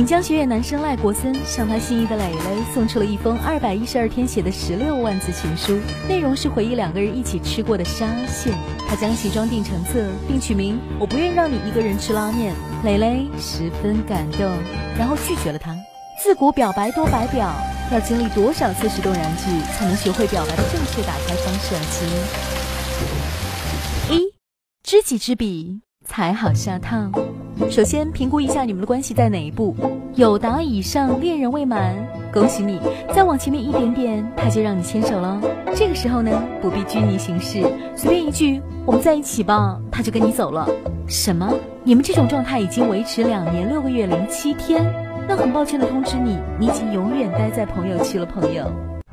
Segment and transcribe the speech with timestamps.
[0.00, 5.78] 闽江学院男生赖国森向他心仪的蕾蕾送出了一封二百一十二天写的十六万字情书，
[6.08, 8.50] 内容是回忆两个人一起吃过的沙县。
[8.88, 12.54] 他将其装订成册，并取名“我不愿让你一个人吃拉面”。
[12.82, 14.50] 蕾蕾十分感动，
[14.98, 15.76] 然后拒绝了他。
[16.24, 17.54] 自古表白多白表，
[17.92, 21.80] 要经历多少次石动燃具，才能学会表白的正确打开方式啊？
[24.08, 24.32] 亲，一，
[24.82, 27.10] 知己知彼，才好下套。
[27.68, 29.74] 首先评估一下你们的关系在哪一步，
[30.14, 31.94] 有达以上，恋人未满，
[32.32, 32.80] 恭喜你。
[33.14, 35.40] 再往前面一点点，他就让你牵手了。
[35.74, 37.62] 这个时候呢，不必拘泥形式，
[37.94, 40.68] 随便一句“我们在一起吧”，他就跟你走了。
[41.06, 41.52] 什么？
[41.84, 44.84] 你们这种状态已经维持两年六个月零七天？
[45.28, 48.64] 那很抱歉的通知你，你已经永远待在朋友区了，朋友。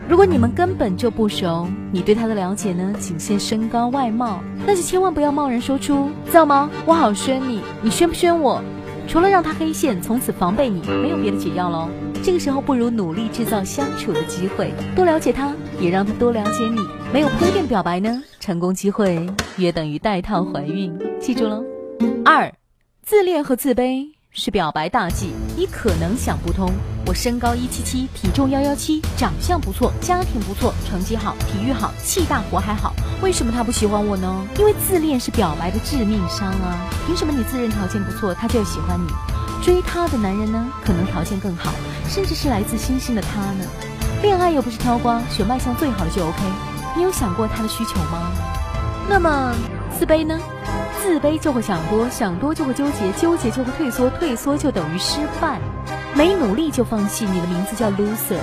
[0.09, 6.69] 如果你们根本就不熟，你对他的了解呢，仅限身高外貌，那就千万不要贸然说出，知道吗？
[6.85, 8.61] 我好宣你，你宣不宣我？
[9.05, 11.89] 除了让他黑线，从此防备你，没有别的解药喽。
[12.23, 16.79] 这个时候不如努力制造相处的机会，多了解他，也让他多了解你。
[17.13, 21.65] 没有铺垫表白呢，成功机会约等于带套怀孕，记住喽。
[22.23, 22.53] 二，
[23.03, 24.16] 自恋和自卑。
[24.39, 26.71] 是表白大忌，你可能想不通。
[27.07, 34.45] 我身高一七七，体重幺幺七，长相不错，家庭不错，成绩好，体育好，气大活还好，为什么他不喜欢我呢？
[34.59, 36.77] 因为自恋是表白的致命伤啊！
[37.07, 39.11] 凭什么你自认条件不错，他就喜欢你？
[39.65, 41.71] 追他的男人呢，可能条件更好，
[42.07, 43.65] 甚至是来自星星的他呢？
[44.21, 46.37] 恋爱又不是挑光，选卖相最好的就 OK。
[46.95, 48.31] 你有想过他的需求吗？
[49.09, 49.51] 那么
[49.97, 50.39] 自卑呢？
[51.01, 55.59] 自卑就会想多，想多就会纠结，纠结就会退缩，退缩就等于失败。
[56.13, 58.39] 没努力就放弃，你的名字叫 loser。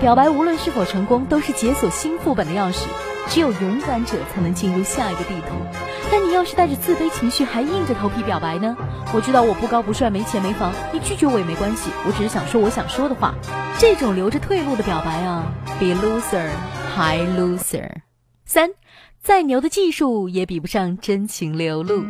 [0.00, 2.84] 表白无论是否成功，都是解锁新副本的钥匙。
[3.28, 5.56] 只有勇敢者才能进入下一个地图。
[6.12, 8.76] 但你要是带着自卑情绪还硬着头皮表白呢？
[9.12, 13.34] 我知道我不高不帅，没钱没房，你拒绝我也没关系，我只是想说我想说的话。
[13.78, 15.42] 这种留着退路的表白啊，
[15.80, 16.48] 比 loser
[16.94, 17.90] 还 loser。
[18.46, 18.70] 三。
[19.22, 22.04] 再牛的技术也比不上真情流露。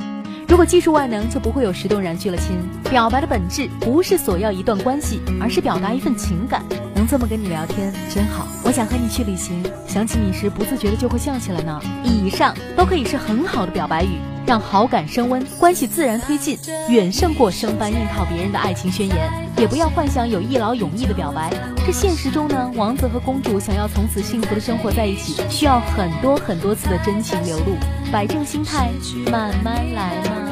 [0.47, 2.59] 如果技术万能，就不会有石动燃具了，亲。
[2.91, 6.63] 表白的本质不是索要一段关系，而是表达一份情感。
[6.95, 9.65] 能这么跟你聊天真好，我想和你去旅行。
[9.89, 11.81] 想起你时，不自觉的就会笑起来呢。
[12.05, 14.19] 以上都可以是很好的表白语。
[14.47, 16.57] 让好感升温，关系自然推进，
[16.89, 19.17] 远胜过生搬硬套别人的爱情宣言。
[19.57, 21.51] 也不要幻想有一劳永逸的表白，
[21.85, 27.77] 这现实中呢，王子和公主想要从此幸福的生活在一起，需要很多很多次的真情流露。
[28.13, 28.91] 摆正心态，
[29.31, 30.46] 慢慢来嘛。